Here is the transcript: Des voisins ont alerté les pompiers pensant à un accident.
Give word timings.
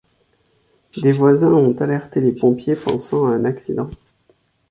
Des 0.97 1.11
voisins 1.11 1.53
ont 1.53 1.73
alerté 1.75 2.21
les 2.21 2.31
pompiers 2.31 2.75
pensant 2.75 3.27
à 3.27 3.35
un 3.35 3.45
accident. 3.45 3.91